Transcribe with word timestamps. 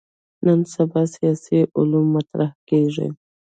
نن 0.45 0.59
سبا 0.73 1.01
سیاسي 1.15 1.57
علومو 1.77 2.11
مطرح 2.15 2.51
کېږي. 2.69 3.07